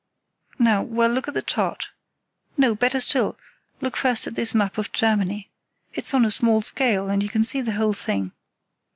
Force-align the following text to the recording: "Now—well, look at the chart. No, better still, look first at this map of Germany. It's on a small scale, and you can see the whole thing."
"Now—well, 0.57 1.11
look 1.11 1.27
at 1.27 1.35
the 1.35 1.43
chart. 1.43 1.91
No, 2.57 2.73
better 2.73 2.99
still, 2.99 3.37
look 3.81 3.95
first 3.95 4.25
at 4.25 4.33
this 4.33 4.55
map 4.55 4.79
of 4.79 4.91
Germany. 4.91 5.51
It's 5.93 6.15
on 6.15 6.25
a 6.25 6.31
small 6.31 6.63
scale, 6.63 7.07
and 7.07 7.21
you 7.21 7.29
can 7.29 7.43
see 7.43 7.61
the 7.61 7.73
whole 7.73 7.93
thing." 7.93 8.31